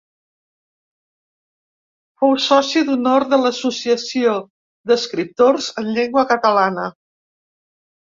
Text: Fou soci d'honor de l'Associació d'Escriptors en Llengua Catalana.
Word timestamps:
Fou 2.23 2.33
soci 2.47 2.83
d'honor 2.89 3.27
de 3.35 3.41
l'Associació 3.43 4.35
d'Escriptors 4.93 5.71
en 5.85 5.95
Llengua 5.95 6.29
Catalana. 6.37 6.93